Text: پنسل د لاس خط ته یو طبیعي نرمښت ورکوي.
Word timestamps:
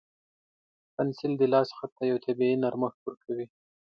پنسل 0.95 1.31
د 1.37 1.43
لاس 1.53 1.69
خط 1.77 1.91
ته 1.97 2.03
یو 2.11 2.17
طبیعي 2.25 2.55
نرمښت 2.63 2.99
ورکوي. 3.03 3.45